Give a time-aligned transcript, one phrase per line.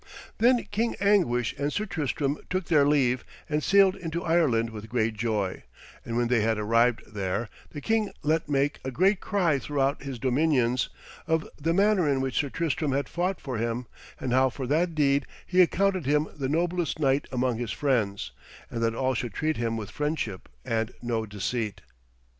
[0.39, 5.13] Then King Anguish and Sir Tristram took their leave and sailed into Ireland with great
[5.13, 5.61] joy;
[6.03, 10.17] and when they had arrived there, the king let make a great cry throughout his
[10.17, 10.89] dominions,
[11.27, 13.85] of the manner in which Sir Tristram had fought for him,
[14.19, 18.31] and how for that deed he accounted him the noblest knight among his friends,
[18.71, 21.81] and that all should treat him with friendship and no deceit.